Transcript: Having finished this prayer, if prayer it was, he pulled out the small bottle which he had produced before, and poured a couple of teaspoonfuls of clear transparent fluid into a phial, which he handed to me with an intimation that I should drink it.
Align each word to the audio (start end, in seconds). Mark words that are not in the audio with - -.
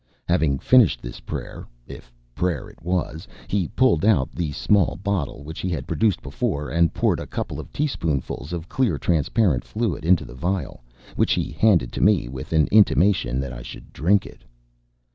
Having 0.27 0.57
finished 0.57 0.99
this 1.03 1.19
prayer, 1.19 1.67
if 1.85 2.11
prayer 2.33 2.67
it 2.71 2.81
was, 2.81 3.27
he 3.47 3.67
pulled 3.67 4.03
out 4.03 4.31
the 4.31 4.51
small 4.51 4.95
bottle 5.03 5.43
which 5.43 5.59
he 5.59 5.69
had 5.69 5.85
produced 5.85 6.23
before, 6.23 6.71
and 6.71 6.91
poured 6.91 7.19
a 7.19 7.27
couple 7.27 7.59
of 7.59 7.71
teaspoonfuls 7.71 8.51
of 8.51 8.67
clear 8.67 8.97
transparent 8.97 9.63
fluid 9.63 10.03
into 10.03 10.23
a 10.31 10.35
phial, 10.35 10.83
which 11.15 11.33
he 11.33 11.51
handed 11.51 11.91
to 11.91 12.01
me 12.01 12.27
with 12.27 12.51
an 12.51 12.65
intimation 12.71 13.39
that 13.39 13.53
I 13.53 13.61
should 13.61 13.93
drink 13.93 14.25
it. 14.25 14.43